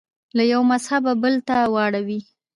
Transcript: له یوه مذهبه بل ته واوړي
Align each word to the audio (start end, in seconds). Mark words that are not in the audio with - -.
له 0.37 0.43
یوه 0.51 0.65
مذهبه 0.71 1.11
بل 1.23 1.35
ته 1.47 1.55
واوړي 1.73 2.19